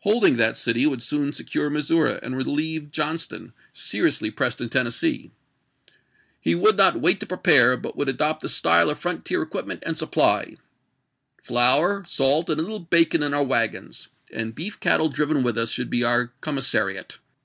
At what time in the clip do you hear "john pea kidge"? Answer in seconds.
2.90-3.30